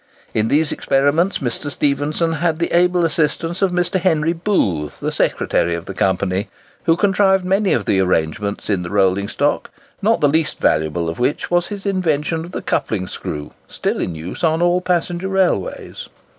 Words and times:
In 0.33 0.47
these 0.47 0.71
experiments 0.71 1.37
Mr. 1.37 1.69
Stephenson 1.69 2.33
had 2.33 2.57
the 2.57 2.75
able 2.75 3.05
assistance 3.05 3.61
of 3.61 3.71
Mr. 3.71 3.99
Henry 3.99 4.33
Booth, 4.33 4.99
the 4.99 5.11
secretary 5.11 5.75
of 5.75 5.85
the 5.85 5.93
Company, 5.93 6.49
who 6.85 6.95
contrived 6.95 7.45
many 7.45 7.71
of 7.73 7.85
the 7.85 7.99
arrangements 7.99 8.67
in 8.67 8.81
the 8.81 8.89
rolling 8.89 9.29
stock, 9.29 9.69
not 10.01 10.19
the 10.19 10.27
least 10.27 10.57
valuable 10.57 11.07
of 11.07 11.19
which 11.19 11.51
was 11.51 11.67
his 11.67 11.85
invention 11.85 12.39
of 12.43 12.51
the 12.51 12.63
coupling 12.63 13.05
screw, 13.05 13.53
still 13.67 13.99
in 13.99 14.15
use 14.15 14.43
on 14.43 14.59
all 14.59 14.81
passenger 14.81 15.27
railways. 15.27 16.09